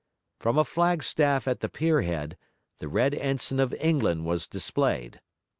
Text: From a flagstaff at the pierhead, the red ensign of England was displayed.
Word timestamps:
From 0.39 0.57
a 0.57 0.65
flagstaff 0.65 1.47
at 1.47 1.59
the 1.59 1.69
pierhead, 1.69 2.35
the 2.79 2.87
red 2.87 3.13
ensign 3.13 3.59
of 3.59 3.71
England 3.75 4.25
was 4.25 4.47
displayed. 4.47 5.21